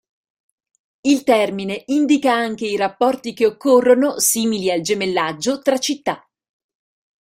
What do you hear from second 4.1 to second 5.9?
simili al gemellaggio, tra